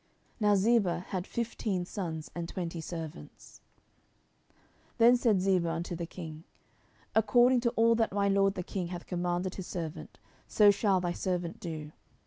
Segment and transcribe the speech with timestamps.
[0.39, 3.61] Now Ziba had fifteen sons and twenty servants.
[4.97, 6.43] 10:009:011 Then said Ziba unto the king,
[7.13, 10.17] According to all that my lord the king hath commanded his servant,
[10.47, 11.91] so shall thy servant do.